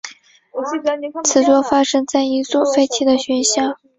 [1.23, 3.77] 此作发生在一所废弃的学校。